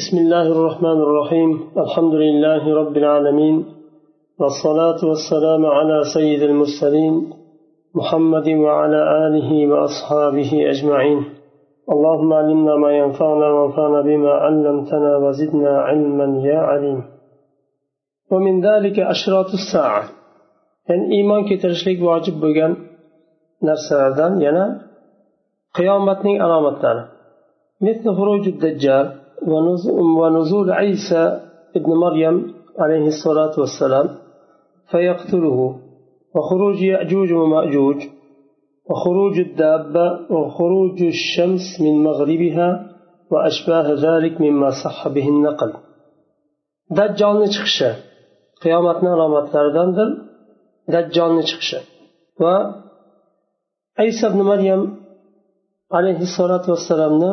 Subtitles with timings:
[0.00, 1.50] بسم الله الرحمن الرحيم.
[1.76, 3.64] الحمد لله رب العالمين.
[4.40, 7.14] والصلاة والسلام على سيد المرسلين
[7.94, 11.24] محمد وعلى آله وأصحابه أجمعين.
[11.92, 17.02] اللهم علمنا ما ينفعنا وانفعنا بما علمتنا وزدنا علما يا عليم.
[18.30, 20.04] ومن ذلك أشراط الساعة.
[20.88, 22.76] يعني إيمان كترشلك واجب بغن
[23.62, 24.66] narsalardan yana
[25.76, 27.04] qiyomatning alomatlari
[27.80, 29.21] مثل خروج الدجال.
[30.18, 31.40] ونزول عيسى
[31.76, 34.08] ابن مريم عليه الصلاة والسلام
[34.90, 35.58] فيقتله
[36.34, 37.98] وخروج يأجوج ومأجوج
[38.90, 42.68] وخروج الدابة وخروج الشمس من مغربها
[43.30, 45.72] وأشباه ذلك مما صح به النقل.
[46.98, 47.90] دجالni chiqishi
[48.62, 50.08] qiyomatni alomatlaridandir
[50.94, 51.78] dajjolni chiqishi
[52.42, 52.56] va
[54.02, 54.82] aysa ibn maryam
[55.96, 57.32] alayhissalotu vassalamni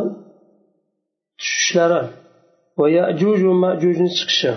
[1.40, 2.02] tushishlari
[2.80, 4.54] va yajuj va majujni chiqishi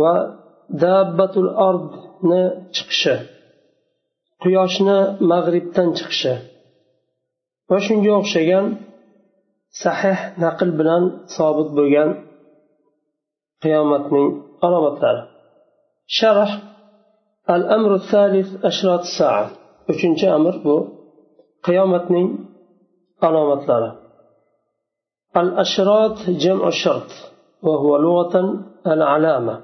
[0.00, 0.12] va
[0.82, 2.42] dabbatul ardni
[2.74, 3.14] chiqishi
[4.42, 4.98] quyoshni
[5.30, 6.34] mag'ribdan chiqishi
[7.70, 8.66] va shunga o'xshagan
[9.82, 11.02] sahih naql bilan
[11.36, 12.10] sobit bo'lgan
[13.62, 14.28] qiyomatning
[14.66, 15.22] alomatlari.
[16.18, 16.52] Sharh
[17.54, 19.42] al amru thalith ashrat saa.
[19.92, 20.76] Uchinchi amr bu
[21.66, 22.28] qiyomatning
[23.26, 23.90] alomatlari.
[25.36, 27.10] الأشراط جمع شرط
[27.62, 29.60] وهو لغة العلامة.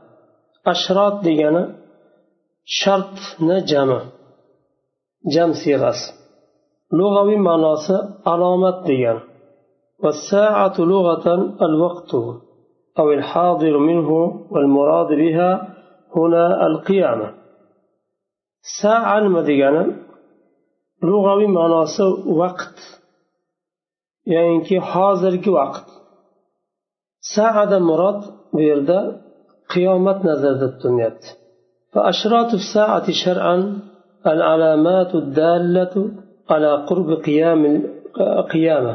[0.66, 1.76] أشراط ديانا
[2.64, 4.02] شرط نجمع
[5.34, 5.94] جمع صيغة.
[6.92, 7.92] لغوي معناس
[8.26, 9.20] علامة ديان
[10.04, 12.14] والساعة لغة الوقت
[12.98, 14.10] أو الحاضر منه
[14.50, 15.76] والمراد بها
[16.16, 17.34] هنا القيامة.
[18.82, 19.96] ساعة مديانا
[21.02, 22.95] لغوي معناس وقت.
[24.34, 25.86] Ya'niki hozirgi vaqt.
[27.34, 28.20] Saada murod
[28.52, 28.98] bu yerda
[29.72, 31.28] qiyomat nazarda tutilyapti.
[31.96, 33.56] فأشراط الساعة شرعا
[34.26, 36.10] العلامات الدالة
[36.50, 37.82] على قرب قيام
[38.20, 38.94] القيامة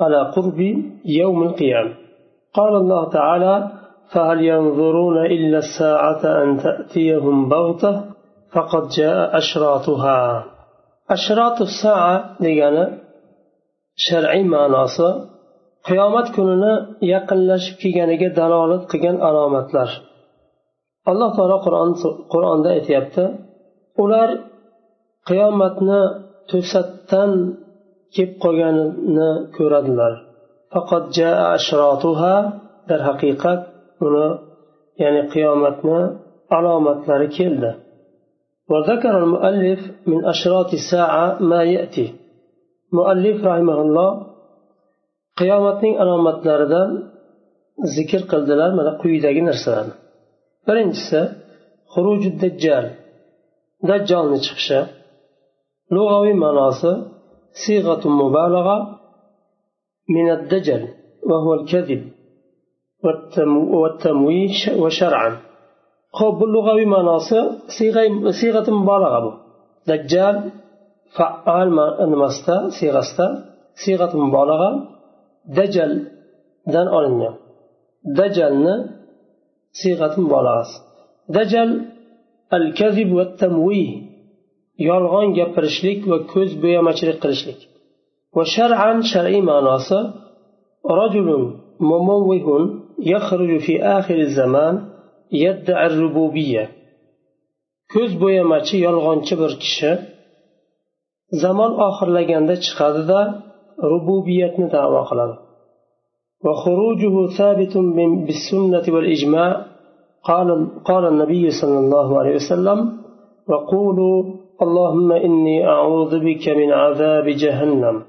[0.00, 0.60] على قرب
[1.04, 1.94] يوم القيامة
[2.54, 3.54] قال الله تعالى
[4.12, 8.04] فهل ينظرون إلا الساعة أن تأتيهم بغتة
[8.52, 10.44] فقد جاء أشراطها
[11.10, 12.98] أشراط الساعة لقنا
[14.05, 15.09] shar'iy ma'nosi
[15.87, 16.73] qiyomat kunini
[17.13, 19.89] yaqinlashib kelganiga dalolat qilgan alomatlar
[21.11, 21.91] alloh taolo qur'on
[22.33, 23.23] qur'onda aytyapti
[24.03, 24.29] ular
[25.29, 26.01] qiyomatni
[26.49, 27.31] to'satdan
[28.15, 30.13] kelib qolganini ko'radilar
[30.73, 31.03] faqat
[32.89, 33.61] darhaqiqat
[34.05, 34.27] uni
[35.01, 35.99] ya'ni qiyomatni
[36.57, 37.71] alomatlari keldi
[38.71, 42.07] وذكر المؤلف من أشراط الساعة ما يأتي
[42.97, 44.11] muallif rahimaulloh
[45.39, 46.89] qiyomatning alomatlaridan
[47.95, 49.95] zikr qildilar mana quyidagi narsalarni
[50.67, 51.21] birinchisi
[51.93, 52.85] xuruju dajjal
[53.89, 54.79] dajjolni chiqishi
[55.95, 56.91] lug'aviy ma'nosi
[57.53, 58.99] صيغة مبالغة
[60.09, 60.87] من الدجل
[61.29, 62.01] وهو الكذب
[63.73, 65.37] والتمويه وشرعا
[66.13, 67.39] خب باللغوي معناصي
[68.41, 69.39] صيغة مبالغة
[69.87, 70.35] دجال
[71.17, 71.67] faal
[72.13, 73.27] nimasida siyg'asida
[73.83, 74.71] siyg'at mubolag'a
[75.57, 77.35] dajaldan olingan
[78.19, 78.75] dajalni
[79.81, 80.75] siyg'at mubolag'asi
[81.35, 81.69] dajal
[82.57, 83.89] al kazib va tamvih
[84.89, 87.59] yolg'on gapirishlik va ko'z bo'yamachilik qilishlik
[88.35, 89.99] va shar'an shar'iy ma'nosi
[91.01, 94.75] رجل مموه يخرج في آخر الزمان
[95.31, 96.65] يدعي الربوبية
[97.93, 99.91] ko'z bo'yamachi yolg'onchi bir kishi
[101.42, 103.20] zamon oxirlaganda chiqadida
[103.90, 105.36] rububiyatni davo qiladi.
[106.46, 107.74] وخروجه ثابت
[108.26, 109.50] بالسنة والإجماع
[110.24, 112.78] قال قال النبي صلى الله عليه وسلم
[113.48, 114.24] وقولوا
[114.62, 118.02] اللهم إني أعوذ بك من عذاب جهنم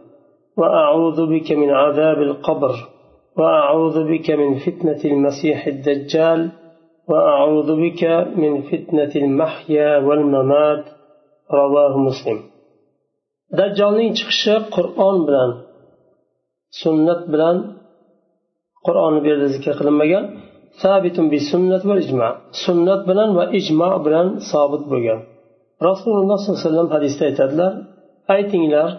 [0.58, 2.76] وأعوذ بك من عذاب القبر
[3.38, 6.50] وأعوذ بك من فتنة المسيح الدجال
[7.10, 8.04] وأعوذ بك
[8.36, 10.86] من فتنة المحيا والممات
[11.54, 12.40] رواه مسلم
[13.58, 15.52] dajjolning chiqishi qur'on bilan
[16.82, 17.58] sunnat bilan
[18.86, 20.26] qur'onni bu yerda zikr qilinmagan
[22.64, 25.20] sunnat bilan va ijmo bilan sobit bo'lgan.
[25.90, 27.74] Rasululloh sollallohu alayhi vasallam hadisda aytadilar
[28.36, 28.90] aytinglar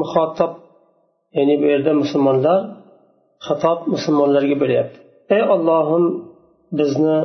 [0.00, 0.52] muhotab
[1.36, 2.60] ya'ni bu yerda musulmonlar
[3.46, 4.98] xatob musulmonlarga beryapti
[5.36, 6.04] ey ollohim
[6.78, 7.18] bizni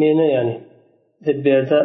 [0.00, 0.56] meni ya'ni
[1.26, 1.80] deb bu yerda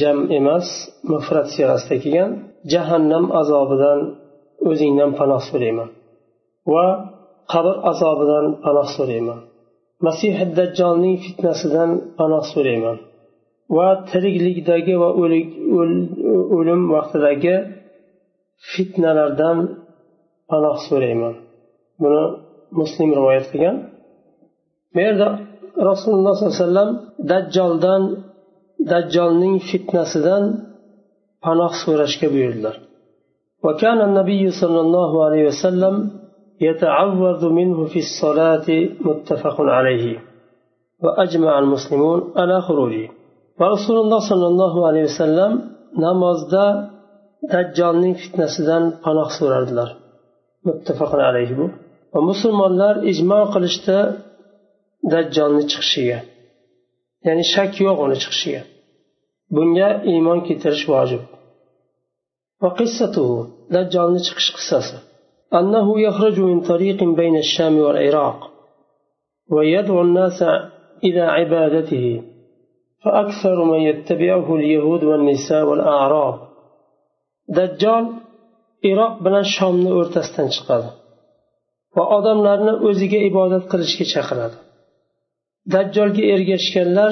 [0.00, 0.66] jam emas
[1.12, 2.30] mufrat siyg'asida kelgan
[2.72, 3.98] jahannam azobidan
[4.70, 5.88] o'zingdan panoh so'rayman
[6.72, 6.86] va
[7.52, 9.40] qabr azobidan panoh so'rayman.
[10.06, 12.96] Masihi dajjolning fitnasidan panoh so'rayman
[13.76, 15.08] va tiriklikdagi va
[16.58, 17.56] o'lim vaqtidagi
[18.72, 19.58] fitnalardan
[20.50, 21.34] panoh so'rayman.
[22.02, 22.22] Buni
[22.80, 23.76] muslim rivoyat qilgan.
[24.94, 25.28] Bu yerda
[25.90, 26.90] rasululloh sollallohu alayhi vasallam
[27.30, 28.02] dajjoldan
[28.92, 30.44] dajjolning fitnasidan
[31.45, 32.75] panoh so'rashga buyurdilar
[33.65, 35.95] وكان النبي صلى الله عليه وسلم
[36.67, 38.67] يتعوذ منه في الصلاة
[39.07, 40.05] متفق عليه
[41.03, 43.07] وأجمع المسلمون على خروجه
[43.59, 45.51] ورسول الله صلى الله عليه وسلم
[46.05, 46.65] namozda
[47.51, 49.89] dajjolning fitnasidan panoh so'rardilar
[50.67, 51.65] muttafaqun alayhi bu
[52.13, 53.97] va musulmonlar ijmo qilishdi
[55.13, 56.19] dajjolni chiqishiga
[57.27, 58.61] ya'ni shak yo'q uni chiqishiga
[59.55, 61.21] bunga iymon keltirish vojib
[62.63, 63.29] وقصته
[63.75, 64.97] دجال chiqish qissasi
[65.59, 68.39] أنه يخرج من طريق بين الشام والعراق
[69.51, 70.43] ويدعو الناس
[71.03, 72.23] إلى عبادته
[73.03, 76.35] فأكثر من يتبعه اليهود والنساء والأعراب
[77.49, 78.05] دجال
[78.89, 80.89] iroq bilan shomni o'rtasidan chiqadi
[81.95, 84.57] va odamlarni o'ziga ibodat qilishga chaqiradi
[85.73, 87.11] dajjolga ergashganlar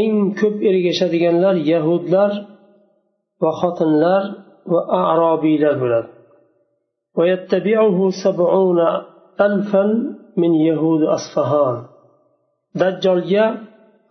[0.00, 2.32] eng ko'p ergashadiganlar yahudlar
[3.42, 4.22] va xotinlar
[4.65, 6.07] وأعرابيلات بلاد
[7.17, 8.79] ويتبعه سبعون
[9.41, 9.85] ألفا
[10.37, 11.83] من يهود أصفهان.
[12.75, 13.45] دجال يا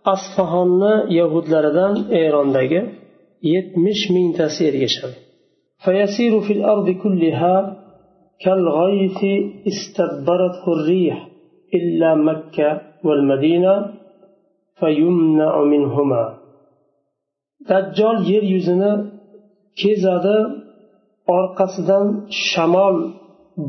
[0.05, 2.87] أصفهان يهود لردان إيران دجال
[3.43, 5.13] يتمش من تسير يشهد.
[5.85, 7.55] فيسير في الأرض كلها
[8.43, 9.21] كالغيث
[9.67, 11.29] استدبرته الريح
[11.73, 13.73] إلا مكة والمدينة
[14.79, 16.37] فيمنع منهما.
[17.69, 19.14] دجال يريزنا
[19.80, 20.36] kezadi
[21.36, 22.06] orqasidan
[22.48, 22.96] shamol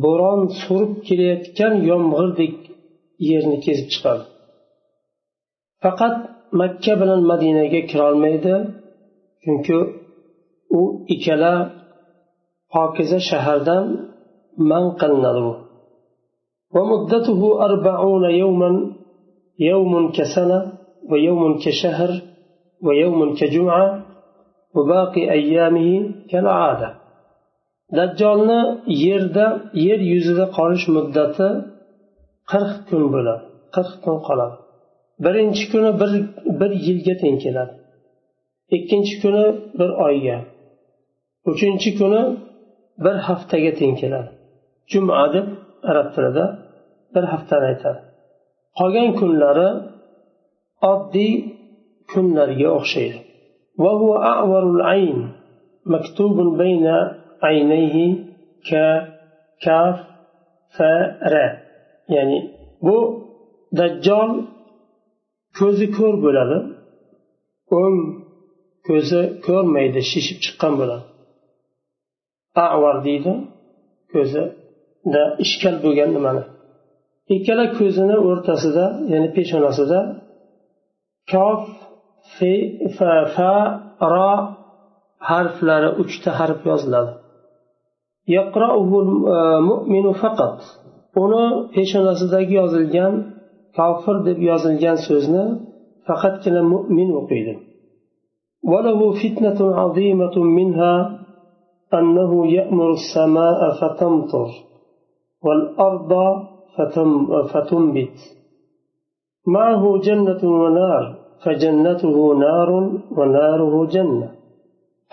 [0.04, 2.56] bo'ron surib kelayotgan yomg'irdek
[3.30, 4.24] yerni kezib chiqadi
[5.84, 6.16] faqat
[6.60, 8.56] makka bilan madinaga kirolmaydi
[9.44, 9.78] chunki
[10.80, 10.82] u
[11.14, 11.54] ikkala
[12.74, 13.86] pokiza shahardan
[14.70, 15.54] man qilinadi u
[16.76, 18.72] ومدته أربعون يوما
[19.60, 20.60] يوم كسنة
[21.12, 22.12] ويوم كشهر
[22.86, 24.05] ويوم كجمعة وباقي أيامه كالعادة
[27.99, 28.61] dajjolni
[29.05, 29.47] yerda
[29.87, 31.49] yer yuzida qolish muddati
[32.51, 33.45] qirq kun bo'ladi
[33.77, 34.57] qirq kun qoladi.
[35.25, 36.11] Birinchi kuni bir
[36.61, 37.75] bir yilga teng keladi.
[38.77, 39.45] Ikkinchi kuni
[39.79, 40.39] bir oyga.
[41.51, 42.23] Uchinchi kuni
[43.05, 44.31] bir haftaga teng keladi.
[44.93, 45.47] Juma deb
[45.91, 46.45] arab tilida
[47.15, 48.01] bir haftani aytadi.
[48.79, 49.69] Qolgan kunlari
[50.93, 51.33] oddiy
[52.13, 53.19] kunlarga o'xshaydi.
[53.84, 55.20] وهو أعور العين
[55.86, 56.88] مكتوب بين
[57.44, 58.16] عينيه
[58.70, 59.98] ككاف
[60.78, 61.36] فر
[62.16, 62.40] ya'ni
[62.86, 62.98] bu
[63.80, 64.32] dajjol
[65.60, 66.58] ko'zi ko'r bo'ladi
[67.80, 67.98] o'ng
[68.88, 71.06] ko'zi ko'rmaydi shishib chiqqan bo'ladi
[72.76, 73.34] avar deydi
[74.14, 76.44] ko'zida ishkal bo'lgan nimani
[77.36, 80.00] ikkala ko'zini o'rtasida ya'ni peshonasida
[81.32, 81.62] kof
[83.37, 83.53] fa
[84.13, 84.33] ro
[85.29, 87.13] harflari uchta harf yoziladi
[91.25, 91.45] uni
[91.75, 93.15] peshonasidagi yozilgan
[93.79, 95.45] kofir deb yozilgan so'zni
[96.07, 97.55] faqatgina mo'min o'qiydi
[98.73, 100.95] وله فتنة عظيمة منها
[101.95, 104.49] أنه يأمر السماء فتمطر
[105.45, 106.13] والأرض
[107.53, 108.19] فتنبت
[109.47, 112.71] معه جنة ونار فجنته نار
[113.19, 114.29] وناره جنة.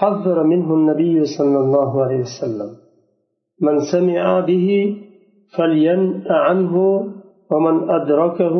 [0.01, 2.71] حذر منه النبي صلى الله عليه وسلم.
[3.61, 4.67] من سمع به
[5.57, 6.75] فلينأ عنه
[7.51, 8.57] ومن أدركه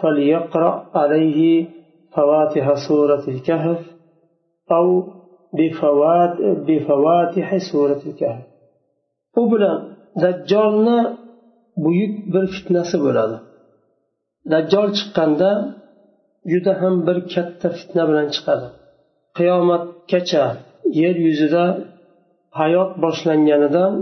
[0.00, 1.68] فليقرأ عليه
[2.14, 3.80] فواتح سورة الكهف
[4.72, 4.86] أو
[5.58, 8.46] بفوات بفواتح سورة الكهف.
[9.36, 9.72] وبلا
[10.16, 10.98] دجالنا
[12.32, 13.36] bir fitnasi bo'ladi.
[14.52, 15.50] Dajjol chiqqanda
[16.52, 18.66] juda ham bir katta fitna bilan chiqadi.
[19.38, 20.44] Qiyomatgacha
[21.00, 21.64] yer yuzida
[22.60, 23.92] hayot boshlanganidan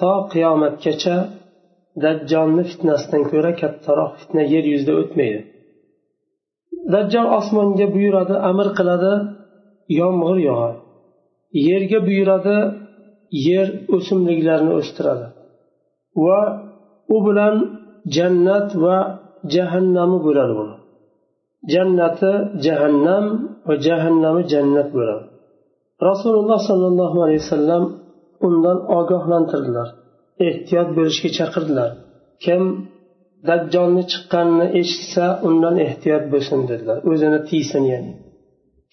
[0.00, 1.16] to qiyomatgacha
[2.04, 5.40] dajjolni fitnasidan ko'ra kattaroq fitna yer yuzida o'tmaydi.
[6.94, 9.12] Dajjol osmonga buyuradi amr qiladi
[10.00, 10.78] yomg'ir yog'adi
[11.68, 12.56] yerga buyuradi
[13.48, 13.66] yer
[13.96, 15.26] o'simliklarni o'stiradi.
[16.24, 16.40] Va
[17.14, 17.56] u bilan
[18.16, 18.96] jannat va
[19.54, 20.74] jahannami bo'ladi buni.
[21.72, 22.32] Jannati
[22.64, 23.24] jahannam
[23.66, 25.24] va jahannami jannat bo'ladi.
[26.08, 27.84] Rasululloh sollallohu alayhi vasallam
[28.46, 29.88] undan ogohlantirdilar
[30.48, 31.90] ehtiyot bo'lishga chaqirdilar.
[32.44, 32.62] Kim
[33.48, 38.12] dajjolni chiqqanini eshitsa undan ehtiyot bo'lsin dedilar o'zini tiysin ya'ni.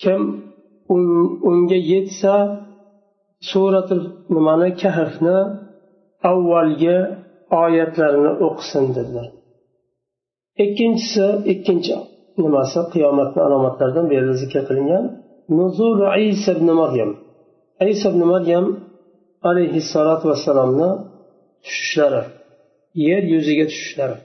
[0.03, 0.21] Kim
[1.49, 2.33] unga yetsa
[3.51, 4.03] suratul
[4.35, 5.37] nimani kahfni
[6.31, 6.97] avvalgi
[7.63, 9.27] oyatlarini o'qisin dedilar.
[10.63, 11.95] Ikkinchisi ikkinchi
[12.42, 15.04] nimasi qiyomatni alomatlaridan bu yerda zikr qilingan
[15.58, 15.98] nuzul
[16.30, 17.10] isa ibn maryam
[17.92, 18.64] isa ibn maryam
[19.48, 20.90] alayhissalotu vassalomni
[21.64, 22.22] tushishlari
[23.06, 24.16] yer yuziga tushishlari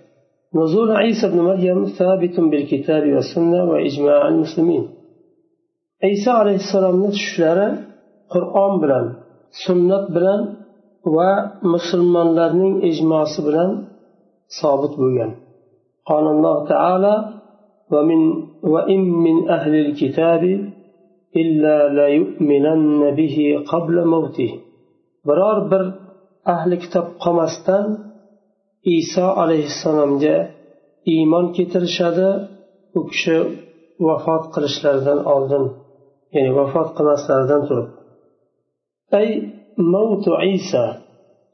[0.58, 4.84] نزول عيسى بن مريم ثابت بالكتاب والسنة وإجماع المسلمين
[6.04, 7.68] عيسى عليه السلام tushishlari
[8.34, 9.06] qur'on bilan
[9.66, 10.42] sunnat bilan
[11.16, 11.32] va
[11.74, 13.72] musulmonlarning ijmosi bilan
[14.60, 15.32] sobit bo'lgan
[16.10, 17.14] قال الله تعالى
[17.93, 18.21] ومن
[18.63, 20.43] وإن من أهل الكتاب
[21.37, 24.61] إلا ليؤمنن به قبل موته.
[25.27, 25.93] برار بر
[26.49, 27.99] أهل كتاب قمستان
[28.87, 30.51] إيسا عليه السلام جاء
[31.09, 32.49] إيمان كتر شادا
[32.97, 33.31] وكش
[34.01, 35.71] وفات قرش لردن أولدن
[36.33, 37.89] يعني وفاة قمست لردن ترب.
[39.15, 39.29] أي
[39.79, 40.87] موت عيسى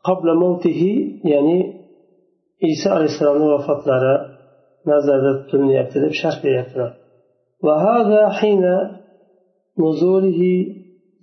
[0.04, 0.82] قبل موته
[1.24, 1.80] يعني
[2.64, 4.39] إيسا عليه السلام وفاة لردن
[4.89, 6.91] nazarda tutilyapti deb sharh beryaptilar
[7.65, 8.65] وهذا حين
[9.83, 10.41] نزوله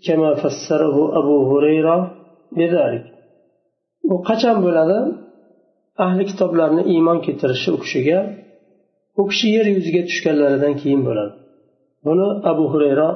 [0.07, 1.97] كما فسره أبو هريرة
[2.59, 3.04] بذلك
[4.11, 4.99] وقچن bo'ladi
[6.04, 8.19] ahli kitoblarni iymon keltirishi u kishiga
[9.21, 11.35] u kishi yer yuziga tushganlaridan keyin bo'ladi
[12.07, 13.09] buni abu hurayra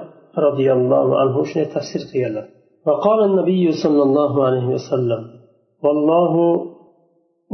[0.45, 2.47] roziyallohu anhu shunday tafsir qilganlar
[2.89, 5.23] وقال النبي صلى الله عليه وسلم
[5.85, 6.35] والله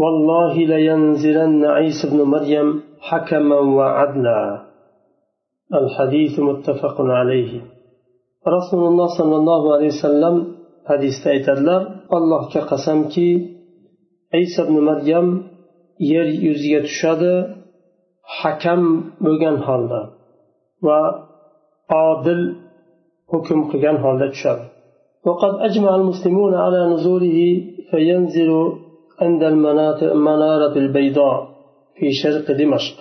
[0.01, 2.67] والله لينزلن عيسى بن مريم
[3.07, 4.41] حكما وعدلا.
[5.81, 7.51] الحديث متفق عليه.
[8.55, 10.35] رسول الله صلى الله عليه وسلم
[10.89, 11.81] حديث aytadilar
[12.17, 13.29] allohga qasamki
[14.43, 15.27] isa ibn maryam
[16.11, 17.33] yer yuziga tushadi
[18.39, 18.81] hakam
[19.25, 20.01] bo'lgan holda
[20.87, 20.99] va
[22.07, 22.41] odil
[23.31, 24.65] hukm qilgan holda tushadi
[25.27, 27.39] وقد أجمع المسلمون على نزوله
[27.89, 28.51] فينزل
[29.21, 31.50] عند المنارة البيضاء
[32.00, 32.95] في شرق دمشق.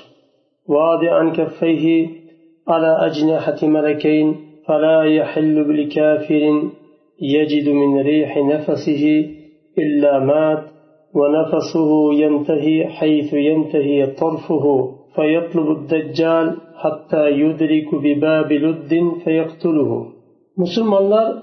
[0.68, 2.08] واضعا كفيه
[2.68, 4.36] على أجنحة ملكين
[4.68, 6.62] فلا يحل بالكافر
[7.22, 9.04] يجد من ريح نفسه
[9.78, 10.64] إلا مات
[11.14, 14.64] ونفسه ينتهي حيث ينتهي طرفه
[15.14, 18.92] فيطلب الدجال حتى يدرك بباب لد
[19.24, 20.06] فيقتله.
[20.58, 21.42] مسلم الله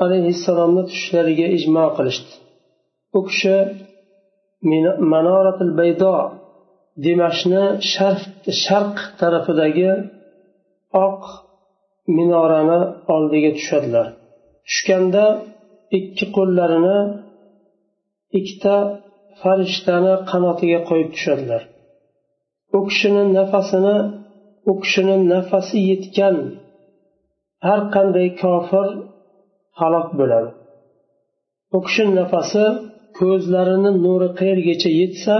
[0.00, 2.43] عليه السلام tushishlariga ijmo qilishdi
[3.18, 3.56] u kishi
[5.12, 6.14] manoratil baydo
[7.04, 7.64] dimashni
[8.64, 9.90] sharq tarafidagi
[11.06, 11.20] oq
[12.16, 12.78] minorani
[13.14, 14.06] oldiga tushadilar.
[14.68, 15.24] Tushganda
[15.98, 16.98] ikki qo'llarini
[18.38, 18.76] ikkita
[19.40, 21.62] farishtani qanotiga qo'yib tushadilar.
[22.76, 23.96] U kishini nafasini
[24.70, 26.36] u kishini nafasi yetgan
[27.66, 28.88] har qanday kofir
[29.80, 30.50] halok bo'ladi.
[31.76, 32.64] U kishini nafasi
[33.18, 35.34] ko'zlarini nuri qayergacha yetsa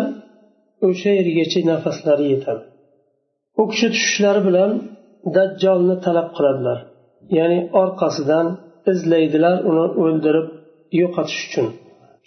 [0.89, 2.65] o'sha yergacha nafaslari yetadi
[3.61, 4.71] u kishi tushishlari bilan
[5.37, 6.79] dajjolni talab qiladilar.
[7.39, 8.47] Ya'ni orqasidan
[8.93, 10.49] izlaydilar uni o'ldirib
[11.01, 11.67] yo'qotish uchun.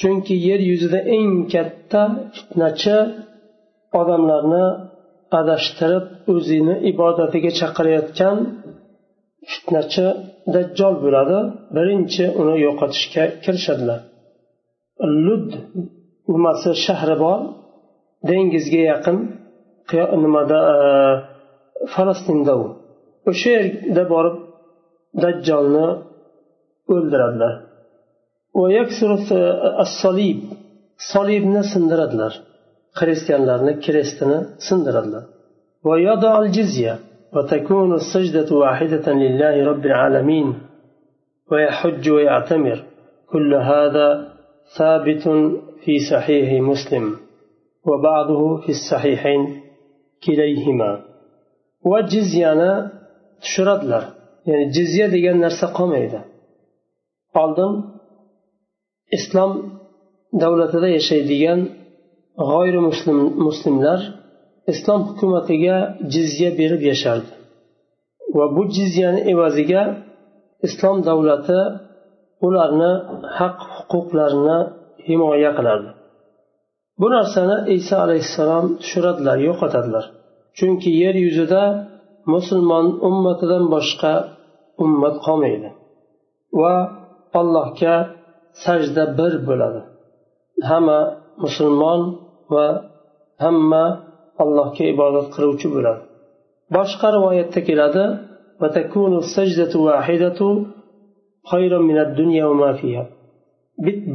[0.01, 2.01] Chunki yer yuzida eng katta
[2.35, 2.97] fitnachi
[4.01, 4.65] odamlarni
[5.39, 8.37] adashtirib o'zini ibodatiga chaqirayotgan
[9.51, 10.07] fitnachi
[10.55, 11.39] dajjol bo'ladi.
[11.75, 13.99] Birinchi uni yo'qotishga kirishadilar.
[15.25, 15.47] Lud
[16.33, 17.39] nimasi shahri bor
[18.29, 19.17] dengizga yaqin
[20.23, 20.59] nimada
[21.93, 22.65] falastinda u
[23.29, 24.35] o'sha yerda borib
[25.23, 25.87] dajjolni
[26.93, 27.53] o'ldiradilar
[30.01, 30.39] solib
[31.11, 32.33] solibni sindiradilar
[32.99, 35.25] xristianlarni krestini sindiradilar
[37.35, 40.47] وتكون السجدة واحدة لله رب العالمين
[41.51, 42.83] ويحج ويعتمر
[43.31, 44.36] كل هذا
[44.78, 45.24] ثابت
[45.82, 47.04] في صحيح مسلم
[47.88, 49.42] وبعضه في الصحيحين
[50.24, 50.90] كليهما
[51.90, 52.72] وجزيانا
[53.42, 54.04] tushiradilar
[54.48, 56.20] ya'ni jizya degan narsa qolmaydi
[57.42, 57.72] oldin
[59.16, 59.52] islom
[60.42, 61.60] davlatida yashaydigan
[62.50, 64.00] g'oyri muslim muslimlar
[64.72, 65.76] islom hukumatiga
[66.14, 67.32] jizya berib yashardi
[68.36, 69.82] va bu jizyani evaziga
[70.66, 71.60] islom davlati
[72.45, 72.91] ularni
[73.37, 74.57] haq huquqlarini
[75.07, 75.89] himoya qilardi
[76.99, 80.05] bu narsani iso alayhissalom tushiradilar yo'qotadilar.
[80.57, 81.63] Chunki yer yuzida
[82.33, 84.13] musulmon ummatidan boshqa
[84.83, 85.69] ummat qolmaydi.
[86.61, 86.75] Va
[87.39, 87.95] allohga
[88.63, 89.81] sajda bir bo'ladi.
[90.69, 90.99] Hamma
[91.43, 92.01] musulmon
[92.53, 92.67] va
[93.43, 93.85] hamma
[94.43, 96.01] allohga ibodat qiluvchi bo'ladi.
[96.75, 98.05] Boshqa rivoyatda keladi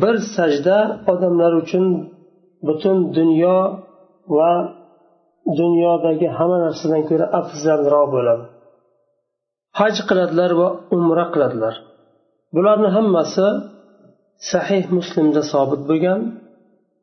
[0.02, 0.78] bir sajda
[1.12, 1.84] odamlar uchun
[2.66, 3.58] butun dunyo
[4.36, 4.52] va
[5.60, 8.44] dunyodagi hamma narsadan ko'ra afzalroq bo'ladi.
[9.80, 11.74] Haj qiladilar va umra qiladilar.
[12.54, 13.46] Bularni hammasi
[14.52, 16.20] sahih muslimda sobit bo'lgan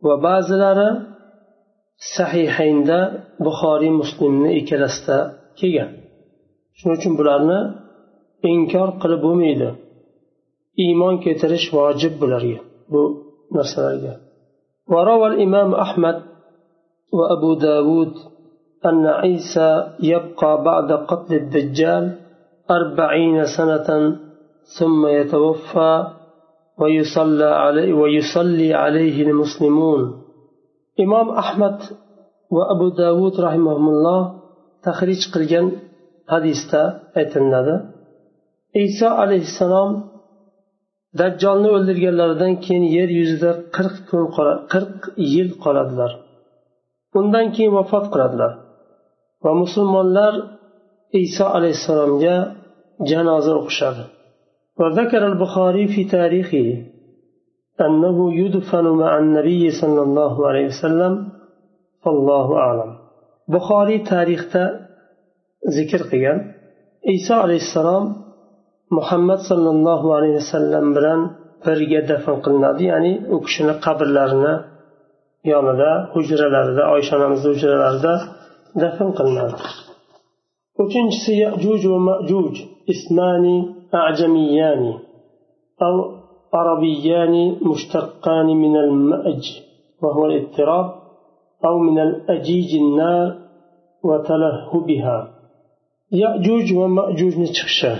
[0.06, 0.90] va ba'zilari
[2.16, 3.00] sahihaynda
[3.46, 5.18] buxoriy muslimni ikkalasida
[5.60, 5.90] kelgan.
[6.78, 7.60] Shuning uchun bularni
[8.54, 9.70] inkor qilib bo'lmaydi.
[10.84, 12.60] Iymon keltirish vojib bularga
[12.92, 13.02] bu
[13.56, 14.14] narsalarga
[14.94, 16.18] وروى الإمام أحمد
[17.18, 18.14] وأبو داود
[18.90, 19.70] أن عيسى
[20.12, 22.04] يبقى بعد قتل الدجال
[22.78, 23.90] أربعين سنة
[24.78, 25.94] ثم يتوفى
[26.82, 30.02] ويصلى عليه ويصلي عليه المسلمون.
[31.04, 31.78] إمام أحمد
[32.56, 34.22] وأبو داود رحمهم الله
[34.88, 35.68] تخريج قلجن
[36.34, 36.82] hadisda
[37.20, 37.76] aytilinadi
[38.86, 39.92] iso alayhissalom
[41.21, 44.25] dajjolni o'ldirganlaridan keyin yer yuzida qirq kun
[44.73, 45.01] qirq
[45.35, 46.13] yil qoladilar
[47.19, 48.53] undan keyin vafot qiladilar
[49.45, 50.35] va musulmonlar
[51.25, 52.37] iso alayhissalomga
[53.11, 54.05] janoza o'qishadi
[54.81, 56.67] وذكر البخاري في تاريخه
[57.87, 61.13] أنه يدفن مع النبي صلى الله عليه وسلم
[62.03, 62.91] فالله أعلم
[63.55, 64.43] بخاري تاريخ
[65.77, 66.39] zikr qilgan
[67.17, 68.05] iso alayhissalom
[68.97, 71.21] muhammad sollallohu alayhi vasallam bilan
[71.65, 74.55] birga dafn qilinadi ya'ni u kishini qabrlarini
[75.53, 78.15] yonida hujralarida oysha onamizni hujralarida
[78.83, 79.57] dafn qilinadi
[80.83, 82.55] uchinchisi yajuj va majuj
[82.93, 83.57] ismani
[84.09, 84.95] ajamiyani
[85.83, 85.95] أو
[86.55, 87.35] عربيان
[87.71, 89.45] مشتقان من المأج
[90.03, 90.87] وهو الاضطراب
[91.65, 93.27] أو من الأجيج النار
[94.09, 95.19] وتلهبها
[96.23, 97.93] yajuj va majujni chiqishi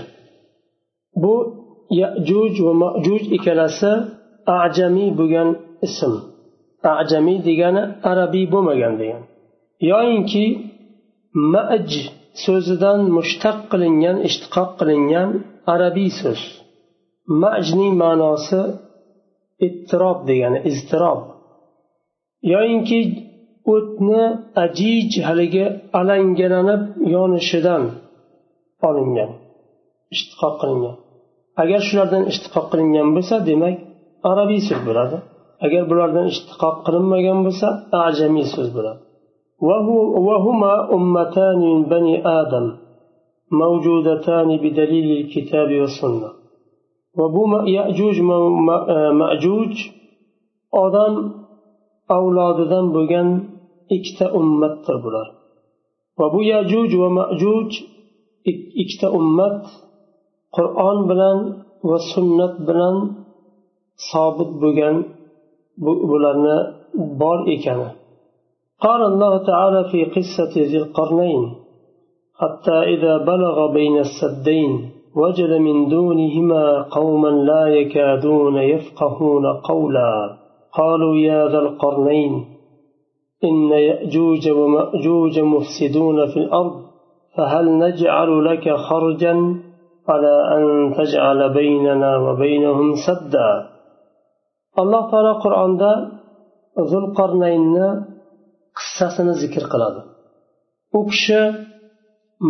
[1.22, 1.34] bu
[2.00, 3.92] yajuj va majuj ikkalasi
[4.60, 5.48] ajamiy bo'lgan
[5.86, 6.12] ism.
[7.02, 9.22] Ajamiy degani arabiy bo'lmagan degan.
[9.90, 10.44] Yoyinki
[11.52, 11.90] maj
[12.44, 15.28] so'zidan mushtaq qilingan ishtiqoq qilingan
[15.74, 16.40] arabiy so'z.
[17.42, 18.62] Majning ma'nosi
[19.66, 21.20] ittirob degani iztirob.
[22.52, 23.00] Yoyinki
[23.74, 24.24] o'tni
[24.64, 25.66] ajij haligi
[26.00, 26.82] alangalanib
[27.14, 27.82] yonishidan
[28.88, 29.30] olingan.
[30.14, 30.96] Ishtiqoq qilingan
[31.62, 33.76] agar shulardan ishtiqoq qilingan bo'lsa demak
[34.30, 35.16] arabiy so'z bo'ladi
[35.66, 37.68] agar bulardan ishtiqoq qilinmagan bo'lsa
[38.06, 39.00] ajamiy so'z bo'ladi
[40.28, 42.66] وهما أمتان من بني آدم
[43.62, 46.30] موجودتان بدليل الكتاب والسنة
[47.18, 47.42] وبو
[47.76, 48.16] يأجوج
[49.20, 49.74] مأجوج
[50.84, 51.14] odam
[52.16, 53.28] avlodidan bo'lgan
[53.96, 55.26] ikkita ummatdir bular
[56.18, 57.70] va bu yajuj va majuj
[58.82, 59.08] ikkita
[60.56, 61.38] qur'on bilan
[61.88, 62.96] va sunnat bilan
[64.10, 64.96] sobit bo'lgan
[66.10, 66.58] bularni
[67.20, 67.90] bor ekani.
[68.86, 71.42] قال الله تعالى في قصة ذي القرنين
[72.40, 74.72] حتى إذا بلغ بين السدين
[75.16, 80.36] وجد من دونهما قوما لا يكادون يفقهون قولا
[80.78, 82.44] قالوا يا ذا القرنين
[83.44, 86.80] إن يأجوج ومأجوج مفسدون في الأرض
[87.36, 89.34] فهل نجعل لك خرجا
[90.09, 90.63] على أن
[90.97, 93.49] تجعل بيننا وبينهم سدا
[94.81, 95.91] alloh taolo qur'onda
[96.91, 97.87] zulqarnaynni
[98.77, 100.01] qissasini zikr qiladi
[100.97, 101.41] u kishi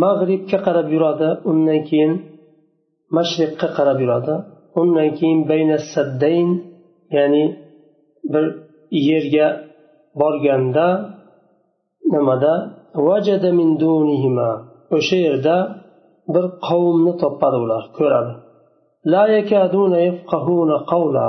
[0.04, 2.12] mag'ribga qarab yuradi undan keyin
[3.18, 4.36] mashriqqa qarab yuradi
[4.82, 6.50] undan keyin bayna saddayn
[7.18, 7.44] ya'ni
[8.34, 8.46] bir
[9.10, 9.48] yerga
[10.22, 10.88] borganda
[12.14, 12.54] nimada
[14.96, 15.56] o'sha yerda
[16.35, 18.33] bir qavmni topadi ular ko'radi.
[19.13, 21.27] La yakaduna yafqahuna qawla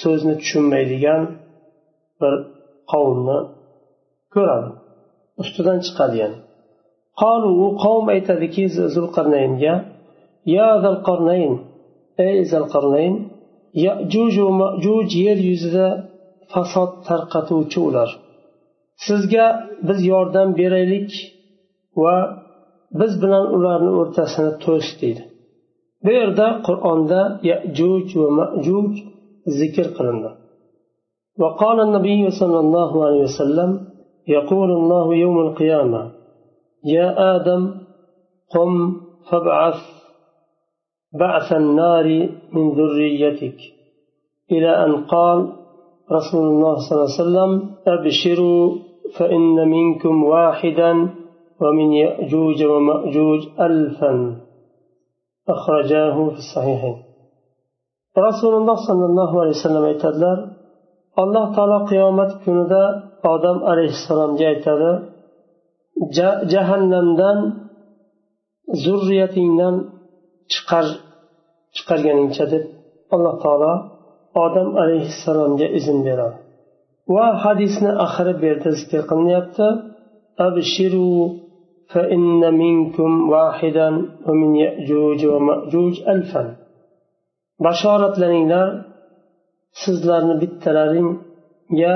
[0.00, 1.22] so'zni tushunmaydigan
[2.20, 2.34] bir
[2.92, 3.38] qavmni
[4.34, 4.68] ko'radi
[5.42, 6.38] ustidan chiqadi ya'ni.
[7.20, 8.64] Qolu u qavm aytadiki
[8.96, 9.74] zulqarnaynga
[10.56, 11.52] ya zulqarnayn
[12.28, 13.14] ey zulqarnayn
[14.60, 15.88] majuj yer yuzida
[16.52, 18.10] fasod tarqatuvchi ular.
[19.06, 19.46] Sizga
[19.88, 21.10] biz yordam beraylik
[22.02, 22.16] va
[22.99, 25.23] biz bilan ularni o'rtasini to's deydi
[26.03, 28.93] bu yerda qur'onda yajuj va majuj
[29.59, 30.31] zikr qilindi
[31.41, 33.71] وقال النبي صلى الله عليه وسلم
[34.27, 36.01] يقول الله يوم القيامة
[36.95, 37.63] يا آدم
[38.53, 38.71] قم
[39.29, 39.79] فابعث
[41.19, 43.57] بعث النار من ذريتك
[44.51, 45.37] إلى أن قال
[46.11, 47.51] رسول الله صلى الله عليه وسلم
[47.87, 48.75] أبشروا
[49.17, 51.09] فإن منكم واحدا
[51.61, 54.13] ومن يأجوج ومأجوج ألفا
[55.49, 56.97] أخرجاه في الصحيحين
[58.17, 60.37] رسول الله صلى الله عليه وسلم aytadilar
[61.21, 62.83] alloh taolo qiyomat kunida
[63.33, 64.91] odam alayhissalomga aytadi
[66.53, 67.37] jahannamdan
[68.83, 69.75] zurriyatingdan
[70.53, 70.85] chiqar
[71.75, 72.63] chiqarganingcha deb
[73.15, 73.73] alloh taolo
[74.45, 76.37] odam alayhissalomga izn beradi
[77.15, 79.67] va hadisni oxiri bu yerda zikr qilinyapti
[80.39, 81.29] أبشروا
[81.92, 83.88] فإن منكم واحدا
[84.26, 86.44] ومن يأجوج ومأجوج ألفا.
[87.64, 88.92] بشارة لنينار
[89.80, 91.94] sizlarni bittalaringga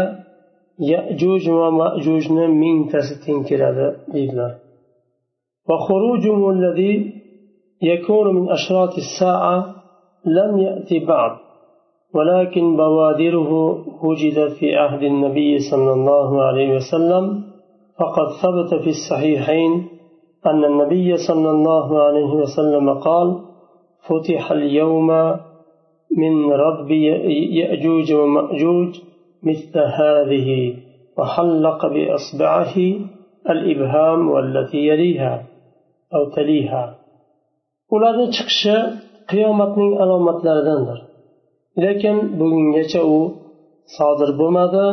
[0.91, 4.53] yajuj va majujni mingtasi teng keladi deydilar
[5.71, 6.95] وخروجهم الذي
[7.83, 9.59] يكون من أشراط الساعة
[10.39, 11.33] لم يأتي بعد
[12.15, 13.51] ولكن بوادره
[14.07, 17.25] وجدت في عهد النبي صلى الله عليه وسلم
[17.99, 19.89] فقد ثبت في الصحيحين
[20.47, 23.39] أن النبي صلى الله عليه وسلم قال
[24.09, 25.07] فتح اليوم
[26.17, 26.91] من رب
[27.61, 29.01] يأجوج ومأجوج
[29.43, 30.77] مثل هذه
[31.19, 32.77] وحلق بإصبعه
[33.51, 35.45] الإبهام والتي يليها
[36.15, 36.85] أو تليها.
[37.95, 38.77] Ularni chiqishi
[39.31, 40.99] qiyomatning alomatlaridandir
[41.85, 43.19] lekin bugungacha u
[43.97, 44.87] sodir bo'lmadi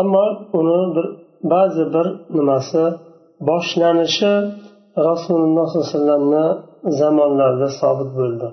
[0.00, 0.24] ammo
[0.58, 1.06] uni bir
[1.52, 2.82] ba'zi bir nimasi
[3.48, 4.32] boshlanishi
[5.08, 6.46] rasululloh sollallohu alayhi vasallamni
[7.00, 8.48] zamonlarida sobit bo'ldi.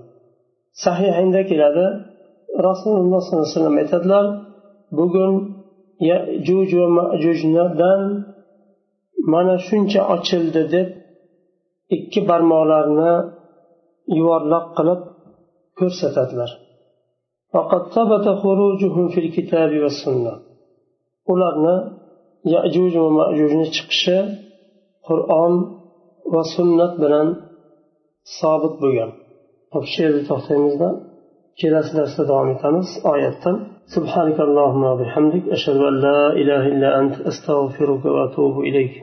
[0.85, 1.85] Sahihinda keladi
[2.67, 4.25] rasululloh sollallohu alayhi vasallam aytadilar
[4.97, 5.33] bugun
[6.09, 8.01] yajuj va majujdan
[9.33, 10.87] mana shuncha ochildi deb
[11.95, 13.13] ikki barmoqlarini
[14.17, 15.01] yuvarloq qilib
[15.79, 16.51] ko'rsatadilar.
[21.31, 21.75] Ularni
[22.54, 24.18] yajuj va majujni chiqishi
[25.08, 25.52] qur'on
[26.32, 27.28] va sunnat bilan
[28.38, 29.10] sobit bo'lgan
[29.74, 30.88] hop shu yerda to'xtaymizda
[31.60, 33.56] kelasi darsda davom etamiz oyatdan
[33.96, 38.94] سبحانك اللهم وبحمدك أشهد أن لا إله إلا أنت أستغفرك وأتوب إليك